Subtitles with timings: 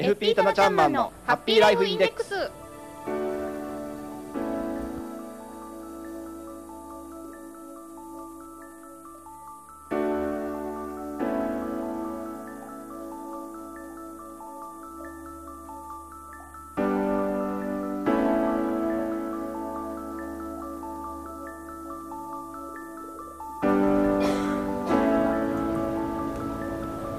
[0.00, 2.52] FP タナちゃんマンのハッピーライフインデックス。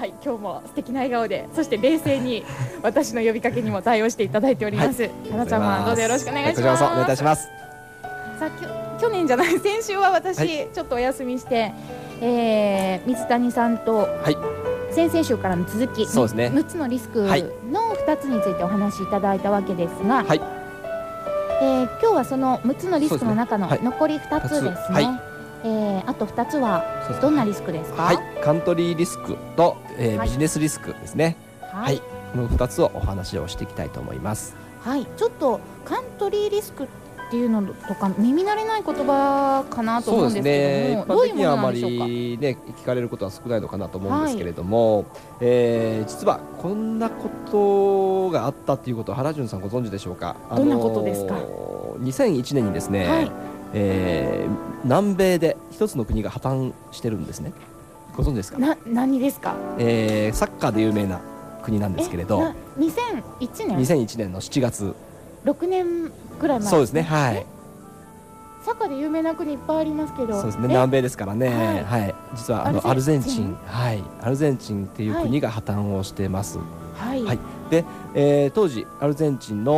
[0.02, 2.44] はい、今日も素敵な笑顔で、そして冷静に
[2.81, 5.07] 私の呼びかけにも対応していただいております。
[5.30, 6.55] タナちゃんマン、どうぞよろしくお願いします。
[6.55, 7.47] こちらこそお願いいたします。
[8.39, 11.72] さあ、きょ去年じゃない、先週は私、はいちょっとお休みして、
[12.19, 14.38] えー、水谷さんとはい、
[14.91, 16.47] 先々週からの続き、そうですね。
[16.47, 17.44] 6つのリスクのはい。
[17.44, 20.41] 2つについてお話しいただいたわけですが、はい、
[21.61, 25.22] えー今日はその6つのリスクの中の残り2つですね。
[25.64, 26.84] えーあと2つは
[27.22, 28.04] どんなリスクですか？
[28.04, 31.36] はい、カントリーリスクと、えーはいビジネスリスクですね。
[31.72, 34.56] ははい、この二つをお話をしていきたいと思います。
[34.81, 36.88] はい、ちょっとカントリーリスクっ
[37.30, 41.72] ていうのとか耳慣れない言葉かなと思うんですけども、一どういうもの般的にはあま。
[41.72, 45.06] りね聞かれることは少ないのかなと思うんですけれども、
[45.40, 50.35] えー実はこんなことがあったっていうことを原潤さんご存知でしょうか？
[50.56, 51.35] どんなことですか？
[51.35, 51.72] あのー
[52.02, 53.31] 2001年にですね、はい
[53.74, 57.54] えー南米で一つの国が破綻してるんですね。
[58.18, 58.58] ご存知ですか？
[58.58, 59.56] な何ですか？
[59.78, 61.22] えーサッカーで有名な
[61.64, 62.40] 国なんですけれど。
[62.40, 64.96] えな2001年、2001年の7月。
[65.46, 66.68] 6年ぐらい前。
[66.68, 67.46] そうですねはい。
[68.64, 70.34] サッカーで有名な国いっぱいありますけど。
[70.34, 71.84] そうですねえ南米ですからね。
[71.86, 73.56] ははい、実はあのアアルゼンチン。
[73.68, 74.03] はい。
[74.22, 76.58] アルゼンチンっていう国が破綻をしてます、
[76.96, 77.40] はい、はい。
[77.70, 79.74] で、えー当時アルゼンチンの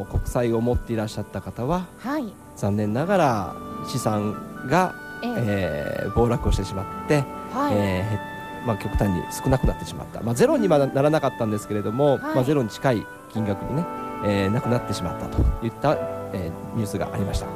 [0.00, 3.56] お国債を持っていらっしゃった方ははい、残念ながら
[3.88, 4.36] 資産
[4.68, 5.34] が、ええ。
[5.36, 12.18] えー暴落をしてしまって、はい、えーへまあ、極端に少なくなってしまった、まあ、ゼロにはならなかったんですけれども、はい。
[12.20, 13.84] まあ、ゼロに近い金額にね、
[14.24, 15.96] えーなくなってしまったといった、
[16.32, 17.46] えーニュースがありました。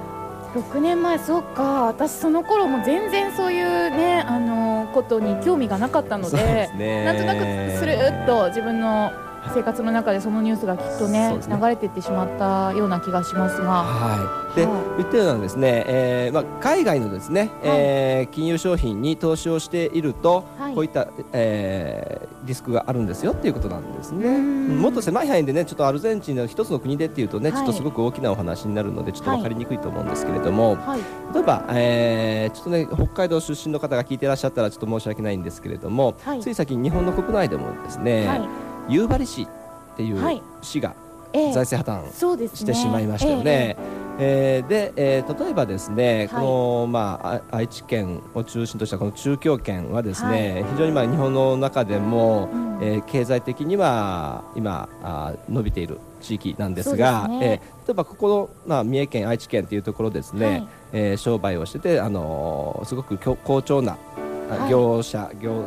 [0.54, 1.84] 6年前そうか。
[1.84, 6.68] 私その頃も全然そういうねあのことに興味がなかったので
[7.04, 7.40] なんとなく
[7.78, 9.12] スルーっと自分の
[9.54, 11.40] 生活の中でそのニュースがきっとねね。
[11.46, 13.84] 流れていってしまったような気がしますが。
[13.84, 20.74] はい、で、はい言ってるのはですね、えーまあ、海外のですね、えー金融商品に投資をしていると、はい。
[20.74, 24.28] こういった、えーリスクがあるんですよっていうことなんですね。
[24.28, 24.78] うん。
[24.80, 27.58] もっと狭い範囲でね、ちょっとアルゼンチンの一つの国でっていうとね、はい。
[27.58, 31.00] ちょっとすごく大きなお話になるので、ちょっと分かりにくいと思うんですけれども、はい。
[31.34, 36.40] 例えば、えーちょっとね、北海道出身の方が聞いていらっしゃったら、ちょっと申し訳ないんですけれども、はい。
[36.40, 38.48] つい最近、日本の国内でもですね、はい。
[38.88, 39.46] 夕張市っ
[39.96, 40.42] ていうはい。
[40.62, 40.94] 市が
[41.32, 41.52] ええ。
[41.52, 43.76] 財政破綻してしまいましたよね。
[43.78, 46.28] えーで、えー例えばですね、はい。
[46.28, 57.60] この、まあ、あ愛知県を中心としたこの中京圏はですね、は非常にまあ日本の中でも、うんえー経済的には今あー伸びている地域なんですがね。
[57.62, 60.68] えー例えばここの、まあ、三重県愛知県というところですね、はい。
[60.92, 63.96] えー商売をしてて、あのーすごく好調な
[64.70, 65.66] 業者、業ね、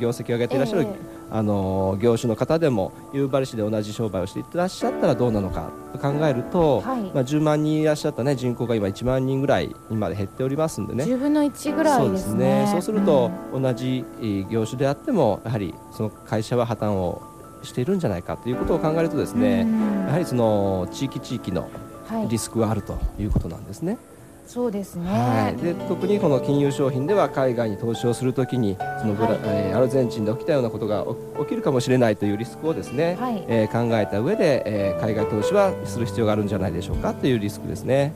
[0.00, 7.02] 業績を上げていらっしゃる、ええあの業種の方でも夕張市で同じ商売をしていらっしゃったらどうなのかと考えると、はい。
[7.02, 10.94] まあ、10万人いらっしゃった、ね、人口が今1万人ぐらいにまで減っておりますんで。
[10.94, 11.04] ね。
[11.04, 12.68] 10分の1ぐらいですね。
[12.70, 17.22] そうすると、同じえー業種であってもやはりその会社は破綻を
[17.62, 20.06] しているんじゃないかということを考えるとですね、うん。
[20.06, 21.68] やはりその地域地域の
[22.08, 22.28] はい。
[22.28, 23.98] リスクがあるということなんですね。
[24.46, 29.40] そうですね、はい、で特にこの金融商品では海外に投資をするときにそのブラ、はい。
[29.44, 31.04] えーアルゼンチンで起きたようなことが
[31.36, 33.44] 起起きるかもしれないというリスクをですね、はい。
[33.48, 38.14] えー考えた上で、えー海外投資はする必要があるんじゃないでしょうかというリスクですね。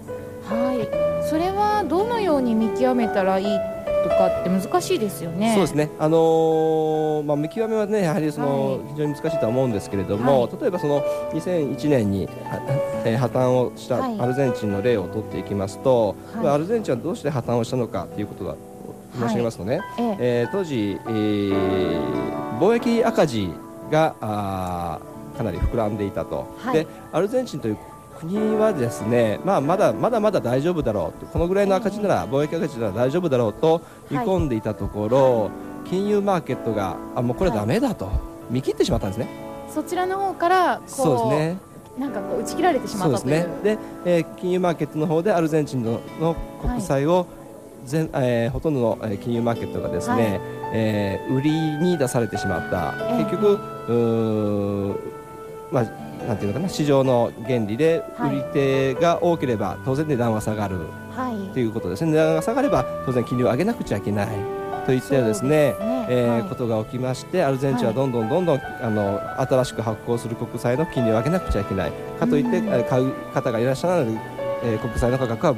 [0.48, 3.46] はい、それはどのように見極めたらいい
[4.02, 5.52] とかって難しいですよね。
[5.54, 8.80] そうですね、あのーまあ、見極めはねやはりその、はい。
[8.92, 10.60] 非常に難しいとは思うんですけれども、はい。
[10.60, 11.02] 例えばその
[11.32, 12.32] 2001年に、は
[13.04, 14.20] えー破綻をしたはい。
[14.20, 16.44] アルゼンチンの例を取っていきますと、はい。
[16.44, 18.56] まあアルゼンチンはどうして破綻をしたのかということが
[19.14, 20.16] 申し上げますとね、ええ。
[20.20, 23.50] えー当時、えー貿易赤字
[23.90, 26.74] があーかなり膨らんでいたと、はい。
[26.74, 27.78] でアルゼンチンという
[28.20, 33.80] 国はですね、まあ、まだまだまだ大丈夫だろうとこのぐらいの赤字なら、貿易赤字なら大丈夫だろうと
[34.10, 35.50] 見込んでいたところ、
[35.88, 38.10] 金融マーケットがあもうこれダメだと、
[38.50, 39.28] 見切ってしまったんですね。
[39.72, 41.58] そちらの方からそうですね。
[41.98, 43.30] なんかこう打ち切られてしまったという。
[43.30, 43.54] ですね。
[43.62, 47.26] で、えー金融マーケットの方でアルゼンチンのの国債を
[47.84, 50.40] 全、えーほとんどの、えー金融マーケットがですね、はい。
[50.74, 53.52] えー売りに出されてしまった、ええ結局、
[53.88, 54.96] うーん
[55.72, 60.76] まあなんていうのかな市場の原理ではい売り手が多ければ当然値段は下がる。
[61.10, 61.52] はい。
[61.52, 62.12] ということですね。
[62.12, 64.28] 値段が下がれば当然金利を上げなくちゃいけない。
[64.86, 65.48] といったようですね。
[65.48, 66.06] ですね。
[66.08, 66.48] えーはい。
[66.48, 71.92] ことが起きましてアルゼンチンはどんどんどんどん、あの新しく発行する国債の金利を上げなくちゃいけない。
[72.18, 74.20] かといって、買う方がいらっしゃらない、
[74.64, 75.54] えー国債の価格は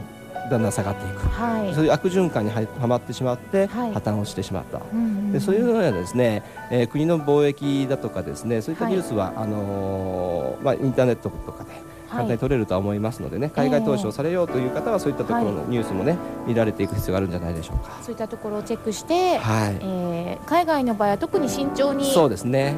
[0.50, 1.74] だんだん下がっていく、はい。
[1.74, 4.80] そういう悪循環にははまってしまって、はい破綻をしてしまった。
[4.92, 11.70] うんうんうんでそういうのはですね、えー国の貿易だとかですねそういったニュースは、あのーまあ、インターネットとかで
[12.10, 17.98] 簡単に取れるとは思いますのでね、海外投資をされようという方はそういったところのニュースもね、見られていく必要があるんじゃないでしょうか。
[18.02, 22.74] そういったところをチェックして、はい、えー海外の場合は特に慎重にそうですね。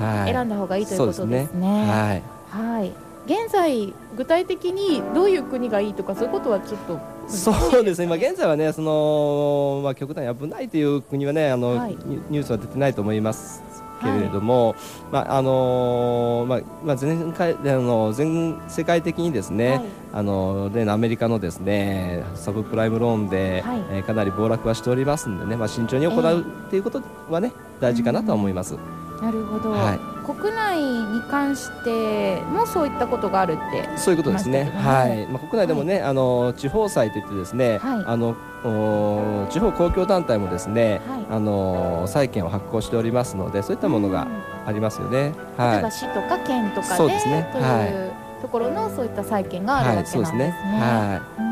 [0.00, 0.32] はい。
[0.32, 1.48] 選んだ方がいいということですそうね。
[1.86, 2.22] はい。
[2.50, 2.92] はい。
[3.26, 6.98] 現在具体的にどういう国がいいとかそういうことはちょっと
[7.28, 11.96] そうですね、まあ、現在はね、そのまあ、極端に危ないという国はね、あの、はい
[12.30, 13.62] ニュースは出てないと思います
[14.02, 14.74] けれども。
[15.10, 19.70] まあ、あのーまあ、まあ、全回、あの、全世界的にですね。
[19.70, 19.82] はい
[20.14, 28.76] あの、例のアメリカのですね、サブプライムローンで、はいえーかなり暴落はしておりますんでね、まあ、慎重に行ええうっていうことはね、大事かなとは思います。
[29.22, 34.70] なるほど、はい国内に関してもそういったことがあるってそういうことですね。
[34.76, 35.26] はい。
[35.26, 44.28] まあ国内でもね、あの地方債といってですね、はいあのお地方公共団体もですね、はいあの債券を発行しておりますので、そういったものが
[44.64, 45.32] ありますよね。
[45.58, 45.82] 例えはい。
[45.82, 50.24] ば市とか県とかでそうですねというところのそういった債権があるわけはい、なんですね。
[50.24, 50.52] そうですね。
[50.78, 51.51] はうーん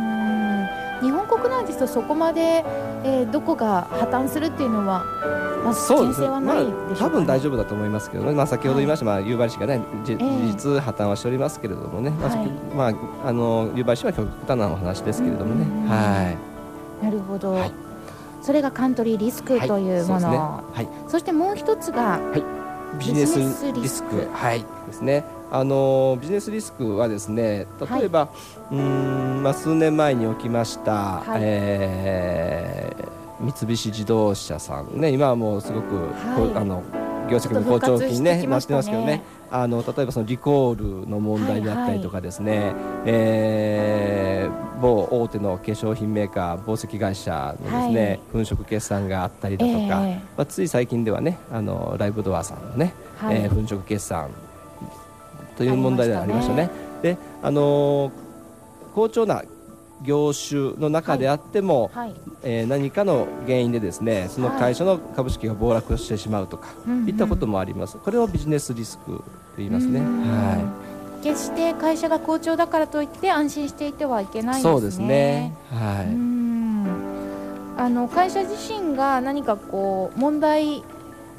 [1.64, 2.64] 日本国内ですとそこまで、
[3.04, 5.04] えーどこが破綻するっていうのは、
[5.64, 5.72] まい。
[5.72, 6.26] あ、そうですね。
[6.26, 8.32] 危険性はないでしょうか、ね多分大丈夫だと思いますけどね。
[8.32, 12.10] まあ先ほど言いました、まあ夕張市がね、じええ事実破綻はしておりますけれどもね。
[12.10, 12.88] まあはいま
[13.24, 15.88] ああの夕張市は極端なお話ですけれどもねうん。
[15.88, 16.34] は
[17.02, 17.72] なるほど、はい
[18.42, 19.42] それがカントリーリスい。
[19.42, 20.38] クというもの、そうですね。
[20.38, 20.88] はい。
[21.08, 22.18] そしてもう一つが
[22.98, 25.24] ビジネスビジネスリリスクスクはいですね。
[25.52, 27.66] あのビジネスリスクはですね、
[27.98, 28.28] 例えば、
[28.70, 31.40] うーんまあ数年前に起きました、はい。
[31.42, 35.00] えー三菱自動車さん。
[35.00, 36.58] ね、今はもうすごく、はい。
[36.58, 36.82] あの
[37.30, 39.22] 業績もちょっと好調期にね復活してきなってますけどね。
[39.50, 42.74] あの例えばそのリコールの問題であったりとかですね、
[43.06, 48.44] えー某大手の化粧品メーカー宝石会社のですね、はい。
[48.44, 49.88] 粉飾決算があったりだとか、ええ。
[50.36, 53.36] まあ、つい最近ではねあのライブドアさんのね、はい。
[53.36, 54.30] えー粉飾決算
[55.60, 56.70] という問題がありましたね。
[57.02, 58.10] であのー
[58.94, 59.42] 好調な
[60.02, 67.98] 業種の中であっても、はい、えー何かの原因でですねその会社の株式が暴落してしまうとか、うんうんいったこともあります。
[67.98, 69.22] これをビジネスリスクと
[69.58, 70.00] 言いますね。
[70.00, 70.56] うんは
[71.22, 74.62] 決して会社が好調だからといって安心していてはいけないい。
[74.62, 74.72] ですね。
[74.72, 75.54] そうですね。
[75.70, 76.14] はうい。
[76.14, 76.86] ん
[77.76, 80.82] あの会社自身が何かこう問題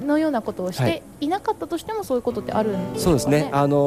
[0.02, 1.26] のようなことをしはてい。
[1.26, 3.50] いなかったとしてもそういうことってあるんですかそうですね。
[3.52, 3.78] あの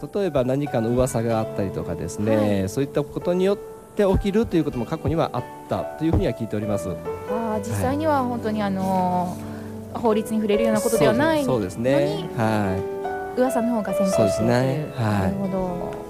[0.00, 2.68] ー例えば何かの噂があったりとかですね、はい。
[2.68, 3.58] そういったことによっ
[3.96, 6.88] て起きるということも過去にはあったというふうには聞いております。
[6.88, 9.36] あー実際には本当にあの
[9.94, 12.28] 法律に触れるようなことではないそうですね。
[12.36, 12.76] は
[13.36, 14.86] 噂の方が先行そうですしているね。
[14.96, 15.20] はい。
[15.22, 16.04] なるほど。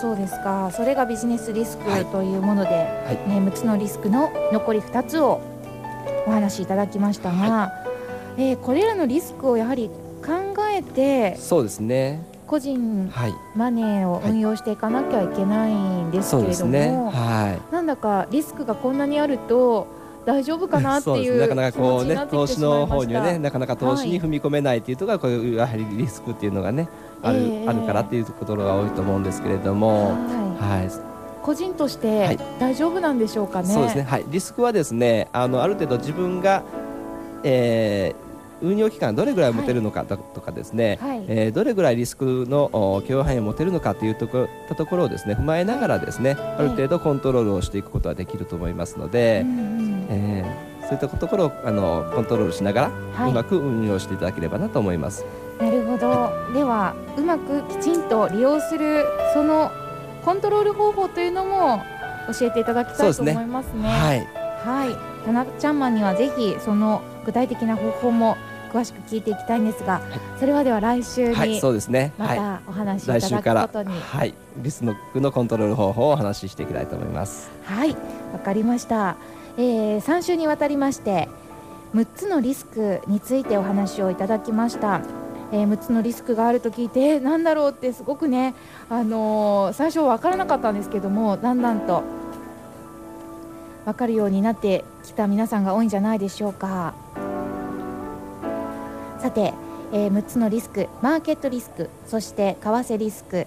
[0.00, 0.70] そうですか。
[0.72, 2.04] それがビジネスリスクはい。
[2.06, 2.72] というもので、い。
[2.72, 5.40] えー6つのリスクの残り2つを
[6.26, 7.72] お話しいただきましたが、
[8.36, 9.88] えーこれらのリスクをやはり
[10.24, 10.32] 考
[10.74, 10.82] えい。
[10.82, 12.24] てそうですね。
[12.46, 13.34] 個人はい。
[13.54, 16.88] マネーを運用していかなきゃいけないんですけれども、ね。
[16.90, 19.86] はなんだかリスクがこんなにあると
[20.26, 21.22] 大丈夫かなってそうね。
[21.22, 26.88] いうなかなかこうね投資の方にはねなかなか投資に踏み込めないっていうところがこういうやはりリスクっていうのがね
[27.22, 30.10] ある、ええあるからっていうところが多いと思うんですけれども。
[30.10, 30.16] は
[30.58, 30.86] はい。
[30.86, 30.90] い、
[31.42, 33.68] 個人としはてい大丈夫なんでしょうかね。
[33.72, 34.02] そうですね。
[34.02, 34.24] はい。
[34.28, 36.62] リスクはですね、あのある程度自分が、
[37.44, 38.30] えー
[38.62, 41.24] 運用期間どれぐらい持てるのかととかですね、はい。
[41.28, 45.34] えーどれぐらいリスクのお許容範囲を持てるのかというところたところをですね。
[45.34, 49.48] 踏まえながらですね、ある程度コントロールをしていくことはできると思いますのでう、
[50.10, 53.30] えー、そういったところをあのコントロールしながら、はい。
[53.30, 55.24] うまく運用していただければなと思います。
[55.58, 56.30] なるほど。
[56.52, 59.70] ではうまくきちんと利用するその
[60.22, 61.82] コントロール方法というのも
[62.38, 63.88] 教えていただきたいと思いますね。
[63.88, 64.28] はい、
[64.64, 68.36] はい、タナちゃんマンにはぜひその具体的な方法も
[68.72, 70.00] 詳しく聞いていきたいんですが、
[70.38, 72.12] それはでは来週はい、にそうですね。
[72.18, 72.38] はい。
[72.38, 73.06] またお話しい
[73.42, 77.50] ただくことに、はい、リスノックのコントロール方法をお話ししていきたいと思います。
[77.64, 77.96] はい、
[78.32, 79.16] わかりました。
[79.56, 81.28] えー、3週にわたりまして
[81.94, 85.00] 6つのリスクについてお話をいただきました。
[85.52, 88.54] えー、6つのリスクがあると聞いて、え ーなんだろうってすごくね、
[88.88, 92.04] あのー最初わからなかったんですけどもだんだんと
[93.86, 96.94] わかるようになってきた皆さんが多いんじゃないでしょうか。
[99.20, 99.52] さて、
[99.92, 103.46] えー6つのリスクマーケットリスクそして為替リスク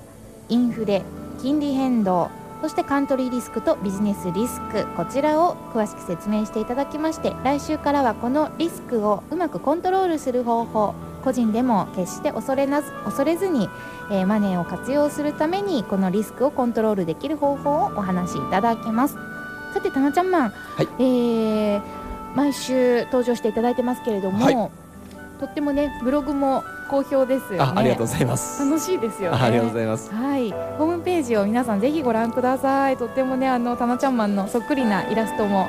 [0.50, 1.02] インフレ
[1.42, 2.30] 金利変動
[2.62, 13.70] そしてカントリーリスクとビジネスリスクこちらを詳しく説明していただきまして来週からはこのリスクをうまくコントロールする方法個人でも決して恐れなず恐れずに、
[14.12, 19.33] えーマネーを活用するためにこのリスクをコントロールできる方法をお話しいただきます。
[19.74, 20.52] さてたなちゃんマン、い
[21.00, 21.82] えー
[22.36, 24.72] 毎週登場していただいてますけれども、はい
[25.40, 28.64] とってもねブログも好評ですよねあ、ありがとうございます。
[28.64, 30.14] 楽しいですよねあありがとうございます。
[30.14, 32.98] はい、ホームページを皆さんぜひご覧ください。
[32.98, 35.68] とってもね、あのたなちゃんマンのそっくりなイラストも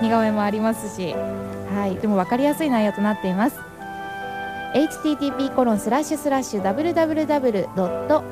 [0.00, 1.14] 似顔絵もありますし、
[1.74, 3.58] はい、とてもわかりやすい内容となっています。
[4.74, 8.22] http コロンスラッシュスラッシュ www ドット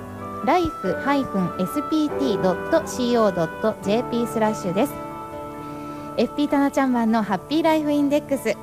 [0.44, 5.05] ライフ -spt ドット co ドット jp スラッシュです。
[6.16, 8.56] FP タナちゃんマンのハッピーライフインデックス。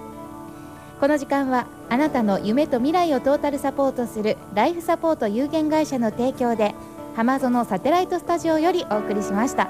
[1.00, 6.74] この時間はあなたの夢と未来をトータルサポートするライフサポート有限会社の提供で
[7.15, 9.69] 浜園サテライトスタジオよりお送りしました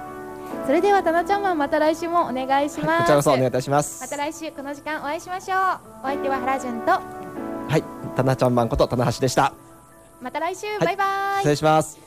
[0.67, 4.01] それではたなちゃんマンまた来週もお願いします、こちらこそお願いいたします。
[4.01, 5.59] また来週この時間お会いしましょう
[6.03, 7.83] お相手は原潤とはい、
[8.15, 9.53] たなちゃんマンこと棚橋でした。
[10.21, 11.05] また来週、いバイバ
[11.37, 12.02] イ失礼します。